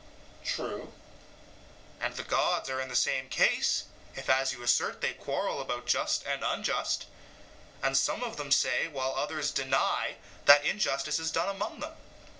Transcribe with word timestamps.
EUTHYPHRO: 0.43 0.55
True. 0.55 0.79
SOCRATES: 0.79 0.97
And 2.01 2.15
the 2.15 2.23
gods 2.23 2.69
are 2.71 2.81
in 2.81 2.89
the 2.89 2.95
same 2.95 3.29
case, 3.29 3.83
if 4.15 4.31
as 4.31 4.51
you 4.51 4.63
assert 4.63 4.99
they 4.99 5.13
quarrel 5.13 5.61
about 5.61 5.85
just 5.85 6.25
and 6.25 6.43
unjust, 6.43 7.05
and 7.83 7.95
some 7.95 8.23
of 8.23 8.35
them 8.35 8.51
say 8.51 8.87
while 8.87 9.13
others 9.13 9.51
deny 9.51 10.15
that 10.45 10.65
injustice 10.65 11.19
is 11.19 11.29
done 11.29 11.49
among 11.49 11.81
them. 11.81 11.95